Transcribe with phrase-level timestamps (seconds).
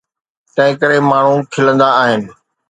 [0.53, 2.21] تنهنڪري ماڻهو کلندا آهن.